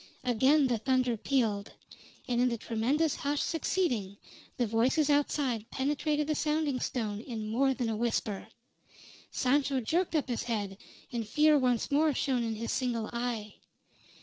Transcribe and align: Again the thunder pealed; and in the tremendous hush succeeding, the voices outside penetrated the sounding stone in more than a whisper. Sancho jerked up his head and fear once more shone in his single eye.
Again 0.23 0.65
the 0.65 0.79
thunder 0.79 1.15
pealed; 1.15 1.73
and 2.27 2.41
in 2.41 2.49
the 2.49 2.57
tremendous 2.57 3.17
hush 3.17 3.39
succeeding, 3.43 4.17
the 4.57 4.65
voices 4.65 5.11
outside 5.11 5.69
penetrated 5.69 6.25
the 6.25 6.33
sounding 6.33 6.79
stone 6.79 7.19
in 7.21 7.51
more 7.51 7.75
than 7.75 7.87
a 7.87 7.95
whisper. 7.95 8.47
Sancho 9.29 9.79
jerked 9.79 10.15
up 10.15 10.27
his 10.27 10.41
head 10.41 10.79
and 11.11 11.27
fear 11.27 11.55
once 11.55 11.91
more 11.91 12.15
shone 12.15 12.41
in 12.41 12.55
his 12.55 12.71
single 12.71 13.11
eye. 13.13 13.57